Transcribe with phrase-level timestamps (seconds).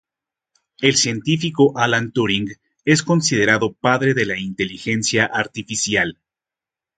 [0.79, 2.55] El científico Alan Turing
[2.85, 6.17] es considerado padre de la inteligencia artificial.